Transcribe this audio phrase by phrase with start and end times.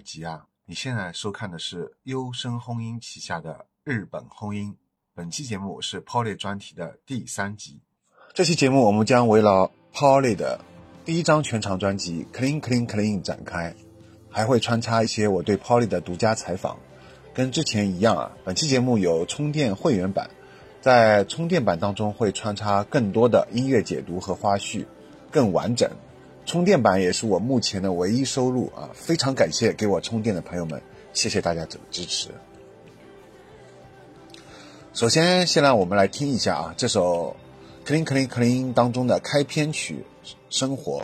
[0.00, 0.46] 是高尔基啊。
[0.64, 4.76] 你现在收看的是优声轰音旗下的日本轰音。
[5.14, 7.80] 本期节目是 Polly 专题的第三集。
[8.32, 10.60] 这期节目我们将围绕 Polly 的
[11.04, 13.74] 第一张全长专辑《Clean Clean Clean》展开，
[14.30, 16.78] 还会穿插一些我对 Polly 的独家采访。
[17.34, 20.30] 跟之前一样啊，本期节目有充电会员版，
[20.80, 24.86] 在充电版当中会穿插更多的音乐解读和花絮，
[25.30, 25.90] 更完整。
[26.46, 28.90] 充电板也是我目前的唯一收入啊！
[28.92, 32.28] 非常感谢给我充电的朋友们，谢谢大家的支持。
[34.92, 37.36] 首先，先让我们来听一下啊，这首
[37.88, 40.04] 《Clean Clean Clean》当中的开篇曲
[40.48, 41.00] 《生活》。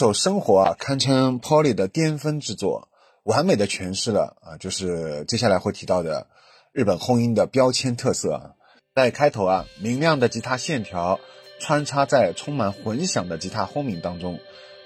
[0.00, 2.88] 首《生活》啊，堪称 Polly 的巅峰之作，
[3.22, 6.26] 完美的诠释了啊，就是接下来会提到的
[6.72, 8.56] 日本轰音的标签特色啊。
[8.94, 11.20] 在开头啊，明亮的吉他线条
[11.60, 14.40] 穿插在充满混响的吉他轰鸣当中，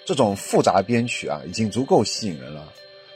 [0.04, 2.72] 这种复杂编曲啊，已经足够吸引人了。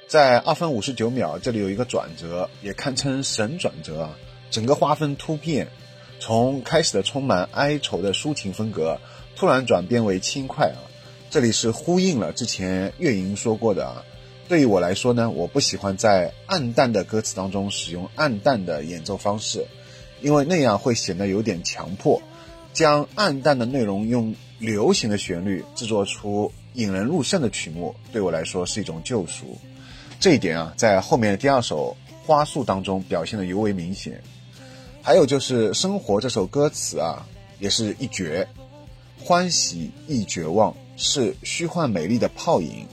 [0.06, 4.16] 在二分五十九秒，这里有一个转折，也堪称神转折啊！
[4.52, 5.66] 整个画风突变，
[6.20, 9.00] 从开始的充满哀愁的抒情风格，
[9.34, 10.78] 突然转变为轻快啊！
[11.30, 14.02] 这里是呼应了之前月莹说过的啊，
[14.48, 19.66] 对于我来说呢，我不喜欢在暗淡的歌词当中使用暗淡的演奏方式，
[20.22, 22.22] 因为那样会显得有点强迫。
[22.72, 29.58] 将暗淡的内容用流行的旋律制作出引人入胜的曲目，对我来说是一种救赎。
[30.19, 31.94] 这一点啊，在后面的第二首
[32.26, 34.22] 《花束》当中表现的尤为明显。
[35.02, 37.26] 还有就是《生活》这首歌词啊，
[37.58, 38.48] 也是一绝，
[39.22, 40.75] 欢喜亦绝望。
[41.00, 42.88] 是虚幻美丽的泡影，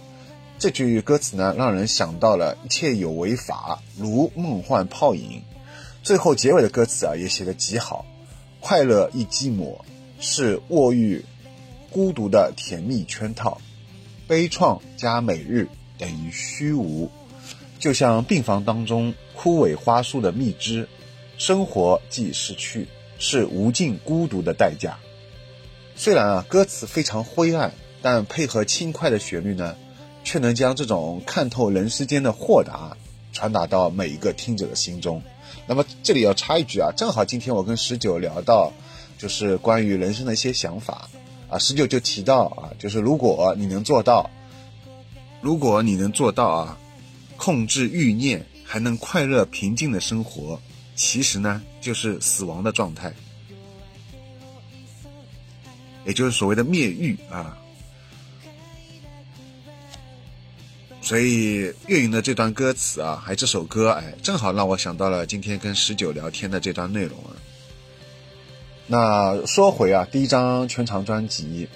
[0.59, 5.41] 这句歌词呢，让人想到了一切有为法，如梦幻泡影。
[6.03, 8.05] 最后结尾的歌词啊，也写得极好，
[8.59, 9.79] 快乐亦寂寞，
[10.19, 11.25] 是卧狱
[11.89, 13.59] 孤独的甜蜜圈套，
[14.27, 15.67] 悲怆加每日
[15.97, 17.09] 等于虚无，
[17.79, 20.87] 就像病房当中枯萎花束的蜜汁，
[21.39, 22.87] 生活即失去，
[23.17, 24.99] 是无尽孤独的代价。
[25.95, 27.73] 虽然啊，歌词非常灰暗。
[28.05, 29.75] 但配合轻快的旋律呢，
[30.23, 32.95] 却能将这种看透人世间的豁达
[33.33, 35.23] 传达到每一个听者的心中。
[35.65, 38.71] 那么这里要插一句啊，正好今天我跟十九聊到，
[39.17, 41.09] 就是关于人生的一些想法
[41.49, 44.29] 啊，十九就提到啊，就是如果你能做到，
[45.41, 46.77] 如果你能做到啊，
[47.37, 50.61] 控制欲念还能快乐平静的生活，
[50.93, 53.11] 其实呢就是死亡的状态，
[56.05, 57.57] 也就是所谓的灭欲啊。
[61.05, 67.37] 所以岳云的这段歌词啊，还这首歌，哎，正好让我想到了今天跟十九聊天的这段内容啊。
[68.87, 71.69] 那说回啊，第一张全长专辑，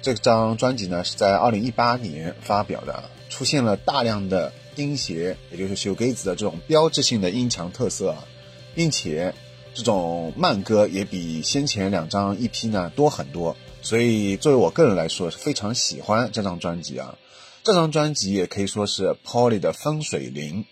[0.00, 8.14] 这张专辑呢是在二零一八年发表的，出现了大量的钉鞋，也就是修给子的这种标志性的音墙特色，
[8.76, 9.34] 并且
[9.74, 13.56] 这种慢歌也比先前两张 EP 呢多很多。
[13.82, 17.18] 所以作为我个人来说，是非常喜欢这张专辑啊。
[17.68, 20.64] 这张专辑也可以说是 Polly 的分水岭。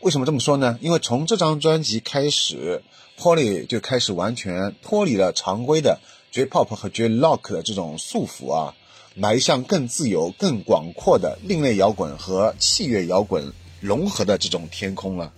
[0.00, 0.78] 为什么这么说呢？
[0.80, 2.82] 因为从这张专辑开始
[3.18, 6.00] ，Polly 就开始完全脱离了常规的
[6.32, 8.74] J-pop 和 J-rock 的这种束缚啊，
[9.14, 13.52] 迈向更自由、更广阔的另类摇滚和器乐摇滚
[13.82, 15.34] 融合的这种天空了。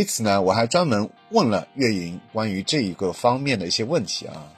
[0.00, 4.48] 为此呢，我还专门问了月莹关于这一个方面的一些问题啊。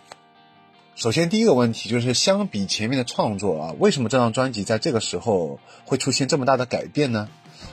[0.94, 7.28] 首先，第一个问题就是相比前面的创作啊，为什么这张专辑在这个时候会出现这么大的改变呢？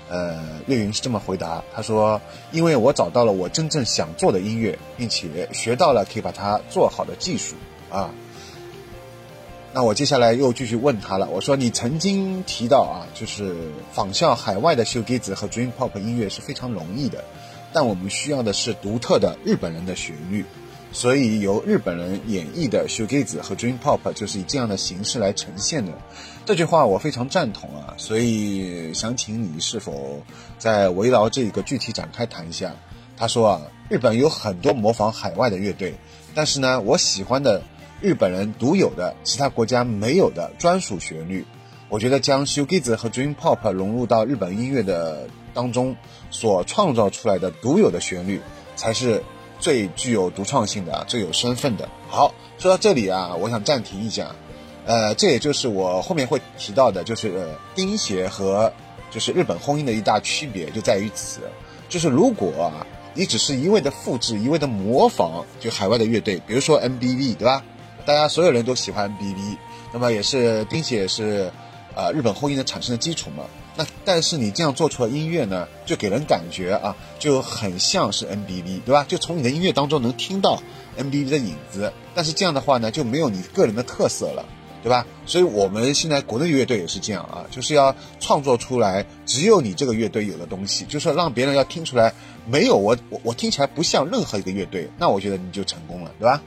[0.10, 2.20] 呃，岳云是这么回答，他说
[2.52, 7.54] ：“因为我找到了我真正想做的音乐，并且学到了可以把它做好的技术
[7.92, 8.10] 啊。”
[9.72, 13.56] 那我接下来又继续问他了，我说：“你曾经提到啊，就是
[13.92, 17.24] 仿效海外的修吉子和 Dream Pop 音乐是非常容易的。”
[17.72, 20.44] 但我们需要的是独特的日本人的旋律，
[20.92, 25.92] 所以由日本人演绎的 shoegaze 和 dream pop 就是以这样的形式来呈现的。
[26.46, 30.24] 这句话我非常赞同啊，所以想请你是否
[30.58, 32.74] 在围绕这个具体展开谈一下？
[33.16, 35.94] 他说啊，日本有很多模仿海外的乐队，
[36.34, 37.62] 但是呢，我喜欢的
[38.02, 41.46] 日本人独有的、其他国家没有的专属旋律。
[41.88, 45.28] 我觉得将 shoegaze 和 dream pop 融入到日本音乐的。
[45.54, 45.96] 当中
[46.32, 48.42] 所创造出来的独有的旋律，
[48.76, 49.24] 才是
[49.60, 51.88] 最具有独创性的、最有身份的。
[52.08, 54.36] 好，说到这里啊，我想暂停一下，
[54.86, 58.72] 呃，这也就是我后面会提到的，就是钉鞋和
[59.12, 61.42] 就是日本轰音的一大区别就在于此，
[61.90, 67.64] 就是如果啊你只是一味的复制、一味的模仿，就海外的乐队，比如说 M B V，对吧？
[68.06, 69.58] 大家所有人都喜欢 M B V，
[69.92, 71.52] 那么也是钉鞋是
[71.96, 73.44] 呃日本轰音的产生的基础嘛。
[73.80, 79.06] 那但是你这样做出来音乐呢，就给人感觉啊，就很像是 N B V，对吧？
[79.08, 80.62] 就从你的音乐当中能听到
[80.98, 81.94] N B V 的影子。
[82.14, 84.46] 但是这样的话呢，就没有你个人的特色了。
[84.82, 85.06] 对吧？
[85.26, 92.14] 所以我们现在国内乐队也是这样啊，就是要创作出来只有你这个乐队有的东西，就是让别人要听出来
[92.48, 96.42] 没有我我我听起来不像任何一个乐队，那我觉得你就成功了，对吧？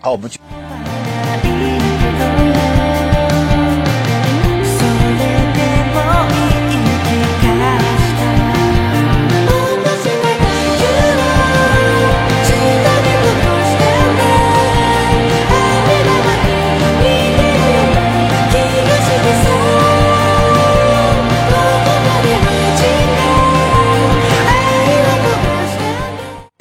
[0.00, 0.40] 好，我们去。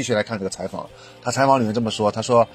[0.09, 0.89] 续来看这个采访，
[1.21, 2.47] 他采访里面这么说，他说：“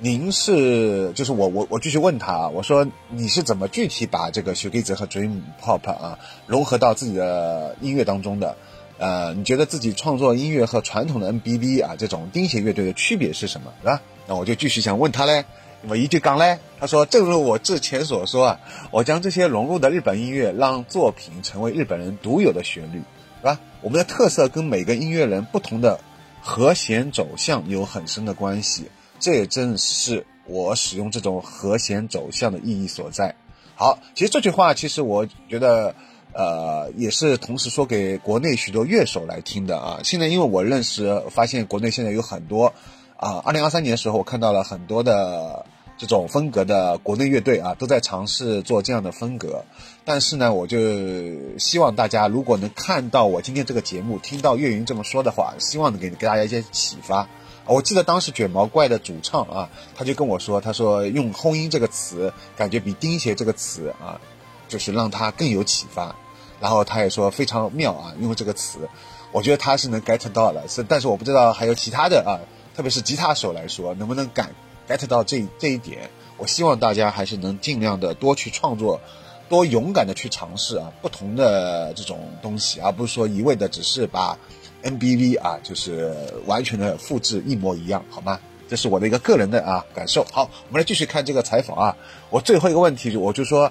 [0.00, 8.56] 您是就是我我我继续问他，我说你是怎么具体把这个学粒子和 dream pop 啊融合到自己的音乐当中的？
[8.98, 13.72] 呃，你觉得自己创作音乐和传统的 NBV 啊这种钉鞋乐队的区别是什么？
[13.80, 14.02] 是吧？
[14.26, 15.44] 那我就继续想问他嘞，
[15.86, 18.60] 我一句讲嘞，他说：正如我之前所说啊，
[18.90, 23.02] 我将这些融入的日本音乐，让作品成为日本人独有的旋律，
[23.40, 23.60] 是吧？
[23.82, 26.00] 我们的特色跟每个音乐人不同的。”
[26.46, 28.88] 和弦走向有很深的关系，
[29.18, 33.34] 这也正是我使用这种和弦走向的意义所在。
[33.74, 35.92] 好，其实这句话其实我觉得，
[36.32, 39.98] 呃，也是同时说给国内许多乐手来听的啊。
[40.04, 42.72] 现在因为我认识，发现国内现在有很多
[43.16, 45.66] 啊，二零二三年的时候，我看到了很多的。
[45.98, 49.64] 这种风格的国内乐队啊，都在尝试做这样的风格。
[50.04, 50.78] 但是呢，我就
[51.58, 57.26] 希望大家如果能看到我今天这个节目，听到岳云这么说的话，希望能给给大家一些启发。
[57.64, 64.20] 我记得当时卷毛怪的主唱啊，他就跟我说，他说用“轰音”这个词，感觉比“钉鞋”这个词啊，
[64.68, 66.14] 就是让他更有启发。
[66.60, 68.88] 然后他也说非常妙啊，用这个词，
[69.32, 70.68] 我觉得他是能 get 到的。
[70.68, 72.38] 是，但是我不知道还有其他的啊，
[72.76, 74.54] 特别是吉他手来说，能不能感。
[74.88, 79.00] Get 到这这一点，我希望大家还是能尽量的多去创作，
[79.48, 84.38] 多勇敢的去尝试啊，不同的这种东西，而不是说一味的只是把
[84.82, 86.14] NBV 啊，就是
[86.46, 88.38] 完全的复制一模一样，好吗？
[88.68, 90.24] 这是我的一个个人的啊感受。
[90.32, 91.96] 好，我们来继续看这个采访啊。
[92.30, 93.70] 我最后一个问题，我就说，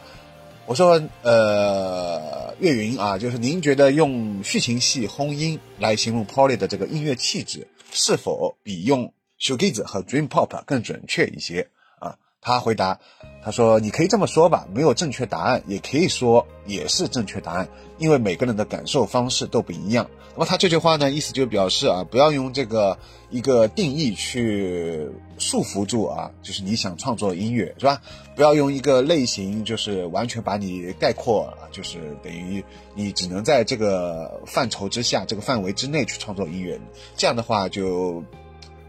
[0.66, 12.18] 我说，呃，岳云啊，就是您觉得用续琴系轰音来形容 Polly 的这个音乐气质，是否比用 shoegaze 和 dream pop 更准确一些啊？
[12.42, 13.00] 他回答，
[13.44, 23.00] 他说：“你可以这么说吧，没有正确答案，也可以说也是正确答案，因为每个人的感受方式都不一样。”那么他这句话呢，意思就表示啊，不要用这个
[23.32, 28.02] 一个定义去束缚住啊，就是你想创作音乐是吧？
[28.36, 32.64] 不要用一个类型，就是完全把你概括啊，就是等于
[32.94, 36.80] 你只能在这个范畴之下、这个范围之内去创作音乐，
[37.16, 38.24] 这样的话就。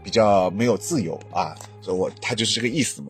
[0.07, 3.09] 比较没有自由啊，所以我他就是这个意思嘛。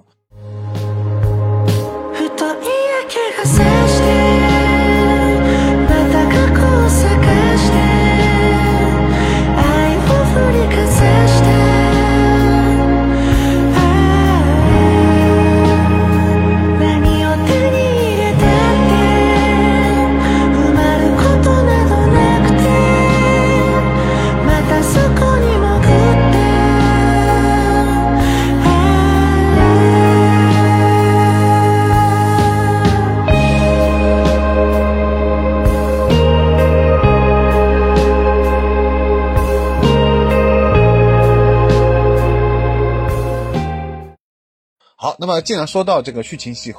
[45.47, 46.75] 既然说到这个续琴系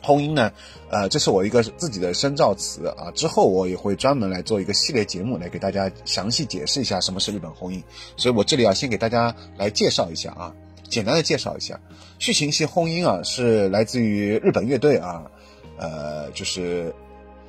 [0.00, 0.50] 轰音呢，
[0.90, 3.12] 呃，这是我一个自己的深造词啊。
[3.14, 7.80] 之后我也会专门来做一个系列节目，来给大家详细解释一下什么是日本轰音。
[8.16, 10.52] 所以我这里啊，先给大家来介绍一下啊，
[10.88, 11.78] 简单的介绍一下，
[12.18, 15.22] 剧情系轰音啊，是来自于日本乐队啊，
[15.78, 16.92] 呃，就是。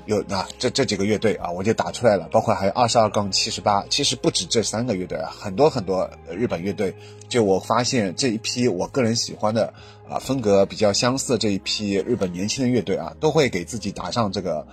[0.06, 6.94] 有啊这这几个乐队啊，我就打出来了，包括还有二十二杠七十八，其实不止这三个乐队啊，很多很多日本乐队。
[7.30, 9.74] 就我发现这一批我个人喜欢的
[10.10, 14.68] 啊，风格比较相似这一批日本年轻的乐队啊，都会给自己打上这个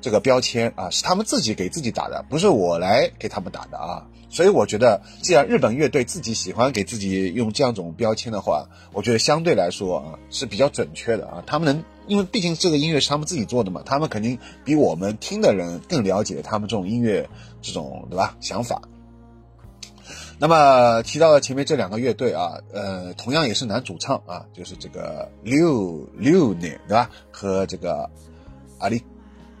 [0.00, 4.06] 这个标签啊，是他们自己给自己打的，不是我来给他们打的啊。
[4.30, 11.84] 所以我觉得，既然日本乐队自己喜欢给自己用这样种标签的话，我觉得相对来说啊是比较准确的啊，他们能。
[12.08, 17.28] 因为毕竟这个音乐是他们自己做的嘛，他们肯定比我们听的人更了解他们这种音乐
[17.62, 18.82] 这种对吧想法。
[20.40, 27.10] 那么提到了前面这两个乐队啊，呃，同样也是男主唱啊，就是这个六六年对吧？
[27.30, 28.08] 和这个
[28.78, 29.02] 阿里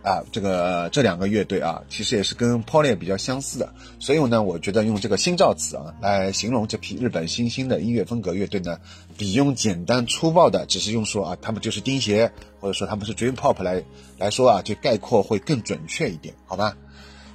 [0.02, 8.78] 啊，这个这两个乐队啊，其实也是跟 Poly 比较相似的，所以呢，我觉得用这个新造词啊来形容这批日本新兴的音乐风格乐队呢，
[9.16, 13.82] 比用简单粗暴的只是用说啊，他们就是钉鞋，或者说他们是 Dream Pop 来
[14.16, 16.76] 来说啊，就概括会更准确一点，好吧？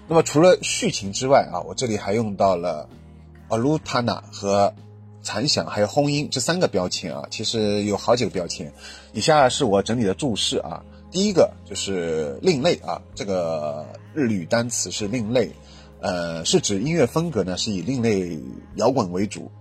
[0.08, 2.90] 那么除了续情之外啊，我这里还用到了
[3.50, 4.74] Alutana 和
[5.22, 8.74] 残响还有轰音这三个标签啊，其实有好几个标签，
[9.14, 10.84] 以下是我整理的注释啊。
[11.14, 15.52] 第一个就是另类啊，这个日语单词是另类，
[16.02, 18.40] 呃，是指音乐风格呢是以另类
[18.78, 19.52] 摇滚为主。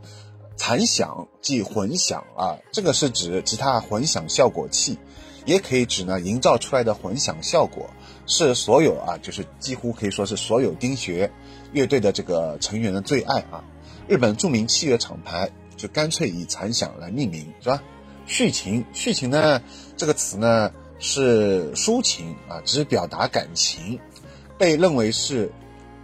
[0.57, 4.99] 残响即混响啊，这个是指吉他混响效果器，
[5.45, 7.91] 也可以指呢营造出来的混响效果，
[8.27, 11.31] 是所有啊，就是几乎可以说是所有丁学
[11.73, 13.63] 乐队的这个成员的最爱啊。
[14.09, 17.83] 日本著名器乐厂牌就干脆以残响来命名，是吧？
[18.25, 19.61] 续情，续情呢
[19.99, 20.73] 这个词呢。
[21.05, 23.99] 是抒情啊，只表达感情，
[24.57, 25.51] 被认为是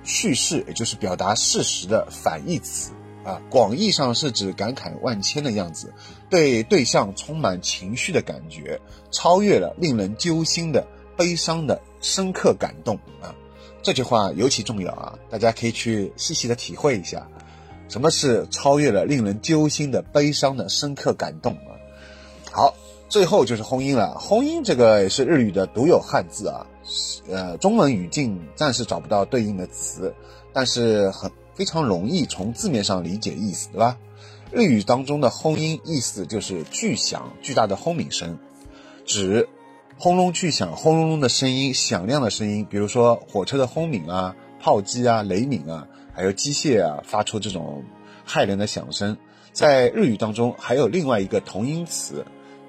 [0.02, 2.90] 叙事，也就是表达事实的反义词
[3.25, 3.40] 啊。
[3.49, 5.95] 广义上是指感慨万千的样子，
[6.28, 8.81] 对对象充满情绪的感觉，
[9.12, 10.85] 超越了令人揪心的
[11.17, 13.33] 悲伤的深刻感动啊。
[13.83, 17.25] 这句话尤其重要啊，大家可以去细细的体会一下，
[17.88, 21.78] 什么是超越了令人揪心的悲伤的深刻感动啊。
[22.50, 22.75] 好。
[23.09, 26.67] 最后就是轰音了，轰音这个也是日语的独有汉字啊，
[27.31, 30.15] 呃，中文语境暂时找不到对应的词，
[30.53, 33.97] 但是很非常容易从字面上理解意思，对吧？
[34.53, 38.38] 日语当中的轰音意思就是巨响、巨大的轰鸣声，
[39.07, 39.49] 指
[39.99, 47.85] 轰隆巨响、轰隆隆的声音、响亮的声音，比如说火车的轰鸣啊、炮击啊、雷鸣啊，还有机械啊发出这种
[48.27, 49.16] 骇人的响声。
[49.53, 52.27] 在日语当中还有另外一个同音词。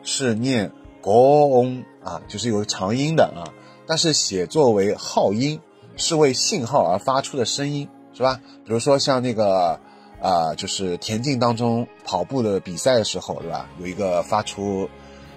[0.10, 3.46] 是念国嗡啊，就是有长音的啊，
[3.86, 5.62] 但是写作为号音，
[5.98, 8.42] 是为信号而发出的声音，是吧？
[8.66, 9.80] 比如说像那个
[10.20, 13.70] 啊，就是田径当中跑步的比赛的时候，对吧？
[13.80, 14.90] 有一个发出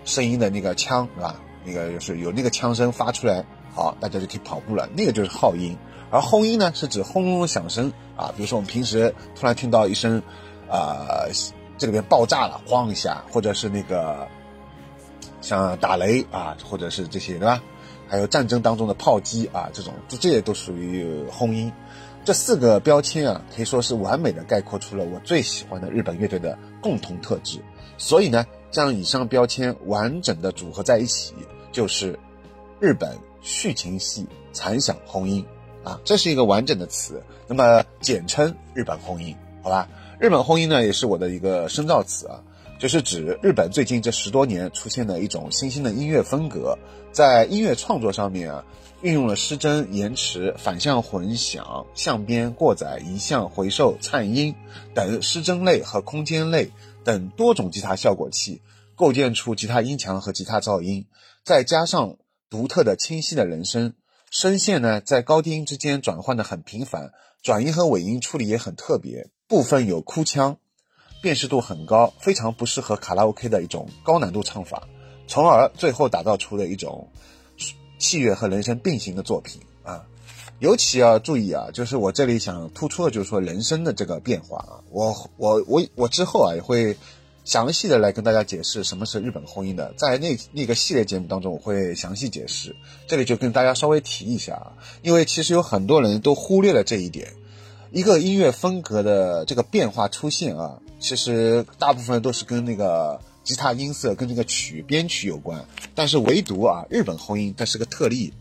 [0.07, 1.37] 声音的那个枪，是吧？
[1.67, 4.89] 那个就是有那个枪声发出来，好，大家就可以跑步了。
[4.97, 5.77] 那个就是号音，
[6.11, 8.33] 而轰音呢，是指轰隆隆响声啊。
[8.35, 10.23] 比如说我们平时突然听到一声
[10.71, 11.29] 啊，
[11.77, 14.27] 这里边爆炸了，咣一下，或者是那个。
[15.43, 17.63] 像打雷啊，或者是这些，对吧？
[18.09, 21.71] 还有战争当中的炮击啊，这种，这些都属于轰音。
[22.25, 27.59] 这四个标签啊，可以说是完美的概括出了我最喜欢的日本乐队的共同特质。
[27.99, 31.35] 所以呢，将以上标签完整的组合在一起，
[31.73, 32.19] 就是
[32.79, 35.45] 日本续情系残响轰音
[35.83, 37.23] 啊，这是一个完整的词。
[37.49, 39.89] 那么简称日本轰音，好吧？
[40.21, 42.41] 日本轰音呢，也是我的一个深造词啊。
[42.83, 46.77] 就是指日本最近这十多年出现的一种新兴的音乐风格，
[47.13, 48.65] 在音乐创作上面啊，
[49.03, 54.57] 运用了失真、延迟、反向混响、相编、过载、移向、回授、颤音
[54.95, 56.73] 等失真类和空间类
[57.05, 58.61] 等多种吉他效果器，
[58.97, 61.07] 构建出吉他音墙和吉他噪音，
[61.45, 62.17] 再加上
[62.51, 63.95] 独特的清晰的人声，
[64.29, 67.13] 声线呢在高低音之间转换的很频繁，
[67.45, 70.59] 转音和尾音处理也很特别，部分有哭腔。
[71.23, 74.89] 辨识度很高，非常不适合卡拉 OK 的一种高难度唱法，
[75.29, 77.09] 从而最后打造出的一种
[77.97, 80.05] 器乐和人声并行的作品啊。
[80.59, 84.83] 尤其要注意啊，就是我这里想突出的就是说人声的这个变化啊。
[84.91, 86.97] 我我我我之后啊也会
[87.45, 92.75] 详细的来跟大家解释什么是日本轰音的，在那那个系列节目当中我会详细解释，
[93.07, 97.33] 这里就跟大家稍微提一下啊，因为其实有很多人都忽略了这一点。
[97.91, 108.33] 一个音乐风格的这个变化出现啊，其实大部分都是跟那个吉他音色跟这个曲编曲有关，但是唯独啊日本轰音它是个特例，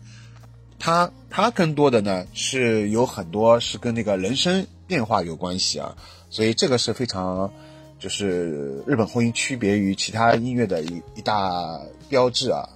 [0.78, 5.96] 它它更多的呢是有很多是跟那个人声变化有关系啊，
[6.30, 7.52] 所以这个是非常
[7.98, 12.68] 就是日本轰音区别于其他音乐的一一大标志啊。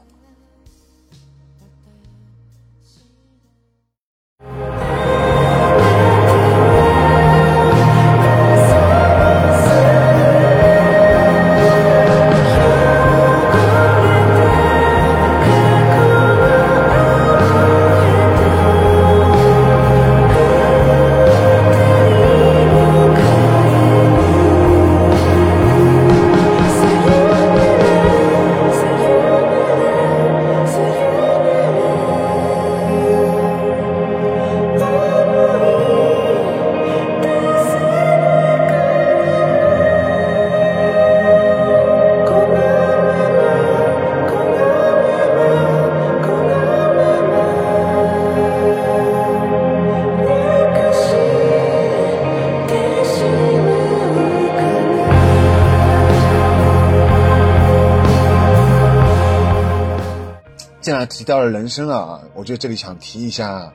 [61.07, 63.73] 提到了人声啊，我觉得这里想提一下，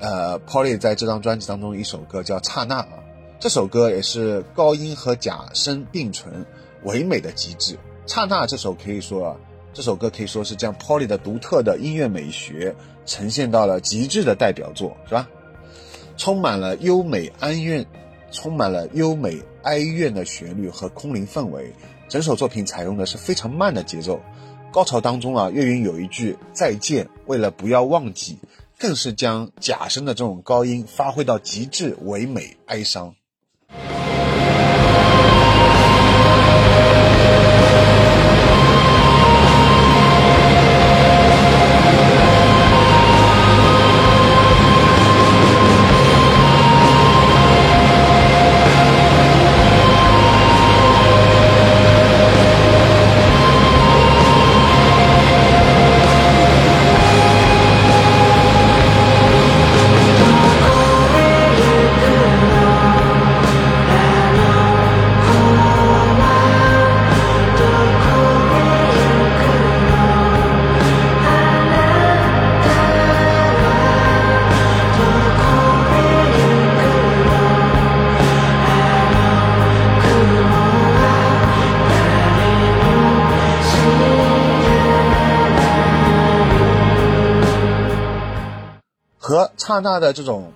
[0.00, 2.88] 呃，Polly 在这张专辑当中一首歌叫《刹那》啊，
[3.38, 6.44] 这首歌也是高音和假声并存，
[6.82, 7.74] 唯美的极致。
[8.06, 9.38] 《刹那》这首可以说，
[9.72, 12.74] 这首歌可以说是将 Polly 的独特的音乐美学
[13.06, 15.28] 呈现到了极致的代表作，是吧？
[16.16, 17.86] 充满了优美哀怨，
[18.30, 21.72] 充满了优美哀怨的旋律和空灵氛围。
[22.08, 24.20] 整首作品采用的是非常慢的节奏，
[24.72, 28.38] 高潮当中啊，岳云有一句再见，为了不要忘记，
[28.78, 33.14] 更是将假声的这种高音发挥到极致，唯美哀伤。
[89.64, 90.52] 刹那的这种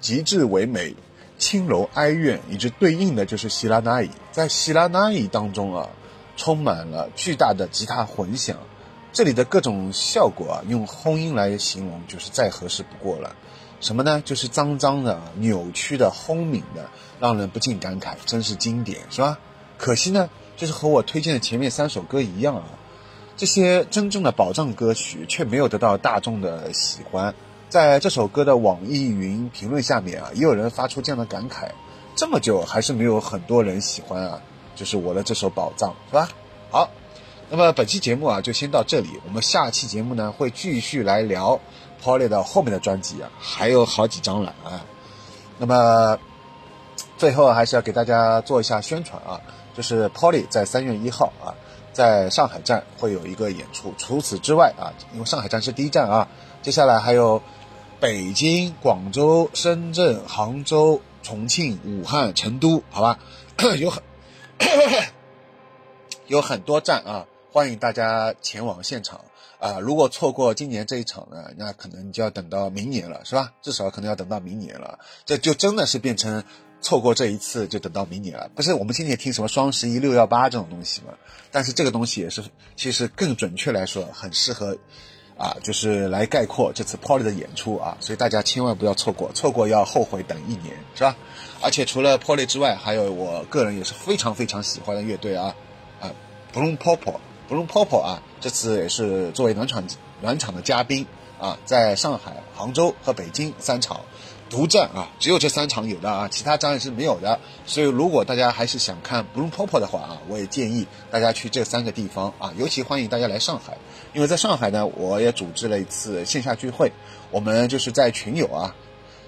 [0.00, 0.96] 极致唯美、
[1.38, 4.10] 轻柔哀怨，以及对应的就是希拉那伊。
[4.32, 5.88] 在希拉那伊当中啊，
[6.36, 8.56] 充满了巨大的吉他混响，
[9.12, 13.36] 这里的各种效果啊，用轰音来形容就是再合适不过了。
[13.80, 14.20] 什么呢？
[14.24, 19.38] 就是脏脏的、扭曲的、轰鸣的，让人不禁感慨，真是经典，是吧？
[19.78, 22.64] 可惜呢，就是和我推荐的前面三首歌一样啊，
[23.36, 27.34] 这些真正的宝藏歌曲却没有得到大众的喜欢。
[27.68, 31.68] 在这首歌的网易云评论下面啊，也有人发出这样的感慨：
[32.14, 34.40] 这么久还是没有很多人喜欢啊，
[34.74, 36.28] 就是我的这首宝藏，是吧？
[36.70, 36.88] 好，
[37.50, 41.60] 那么本期节目啊就先到这里，我们下期节目呢会继续来聊
[42.02, 44.84] Polly 的后面的专辑啊，还有好几张了啊。
[45.58, 46.18] 那么
[47.18, 49.40] 最后还是要给大家做一下宣传啊，
[49.74, 51.50] 就是 Polly 在三月一号啊，
[51.92, 56.28] 在上海站会有一个演出，除此之外啊，因为上海站是第一站啊，
[56.66, 57.40] 接下来还有。
[57.98, 63.18] 北京、广州、深圳、杭州、重庆、武汉、成都，好吧，
[63.80, 64.02] 有很
[66.26, 69.18] 有很多站啊，欢迎大家前往现场
[69.58, 69.78] 啊！
[69.80, 73.50] 如果错过今年这一场呢，那可能就要等到明年了，是吧？
[73.62, 76.44] 至少可能要等到明年了，这就真的是变成
[76.82, 78.50] 错过这一次就等到明年了。
[78.54, 81.14] 不是我们今年听什么双十一、六幺八这种东西嘛？
[81.50, 82.44] 但是这个东西也是，
[82.76, 84.76] 其实更准确来说，很适合。
[85.36, 91.14] 啊，就是来概括这次 Polly 的演出啊，所以大家千万不要错过，错过要后悔等一年，是吧？
[91.60, 95.54] 而且除了 Polly 之外，还有我个人也是非常非常喜欢的乐队啊，
[96.00, 96.10] 啊
[96.54, 99.84] ，Bloom p o p o b l o o m Popo 啊，这次也是作为暖场
[100.22, 101.06] 暖场的嘉宾
[101.38, 104.00] 啊，在上海、杭州和北京三场。
[104.48, 107.40] 独占啊，只有这三场有的啊，其他站是没有的。
[107.66, 113.76] 所以如果大家还是想看 Bloom Popo 的话啊，我也建议大家去这三个地方啊，尤其欢迎大家来上海，
[114.16, 116.90] 因为在上海呢，我也组织了一次线下聚会，
[117.30, 118.74] 我们就是在群友啊，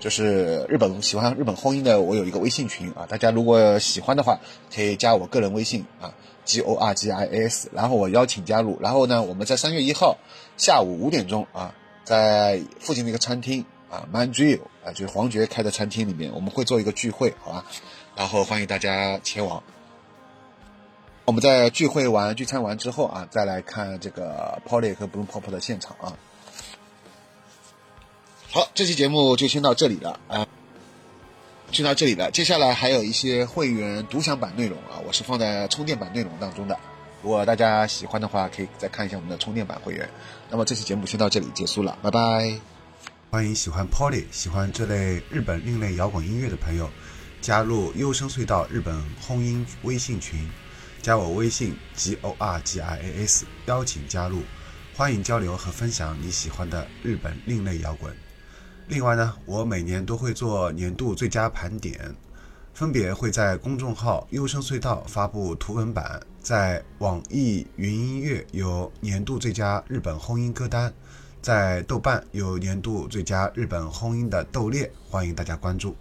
[0.01, 4.41] 就是日本喜欢日本婚姻的，我有一个微信群啊，大家如果喜欢的话，
[4.75, 6.15] 可以加我个人微信啊
[6.47, 10.17] ，G O R G I S，然后我邀请加入，然后呢，我们在三月一号
[10.57, 13.67] 下午五点钟啊，在附近的一个餐厅。
[13.91, 17.65] 啊，Mandrill 啊，就是黄觉开的餐厅里面，我们会做一个聚会，好吧？
[18.15, 19.63] 然后欢迎大家前往。
[21.29, 26.17] 我们在聚会完、聚餐完之后啊，再来看这个 Polly 和 Bloom Pop 的现场啊。
[28.51, 30.49] 好，这期节目就先到这里了啊，
[31.71, 32.31] 就到这里了。
[32.31, 36.81] 接下来还有一些会员独享版内容啊，我是放在充电版内容当中的。
[37.23, 40.09] 如果大家喜欢的话，可以再看一下我们的充电版会员。
[40.49, 42.59] 那么这期节目先到这里结束了，拜拜。
[43.31, 46.89] 欢迎喜欢 Polly、喜欢这类日本另类摇滚音乐的朋友
[47.43, 50.49] 加入优声隧道日本轰音微信群，
[51.09, 54.43] 加我微信 g o r g i a s，邀请加入，
[54.95, 58.15] 欢迎交流和分享你喜欢的日本另类摇滚。
[58.89, 62.15] 另外呢，我每年都会做年度最佳盘点，
[62.75, 70.93] 分别会在公众号优声隧道发布图文版，在网易云音乐有年度最佳日本轰音歌单。
[71.41, 75.97] 在豆瓣有年度最佳日本轰音的豆列，欢迎大家关注。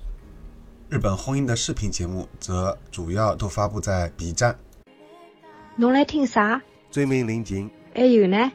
[0.89, 4.59] 日本轰音的视频节目则主要都发布在 B 站。
[5.79, 6.59] 侬来听啥？
[6.89, 7.69] 追名林檎。
[7.93, 8.51] 还有呢？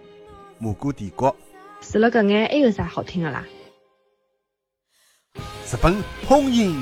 [0.58, 1.35] 蘑菇帝国。
[1.80, 3.46] 除了搿眼，还有啥好听的啦？
[5.35, 6.74] 日本轰音。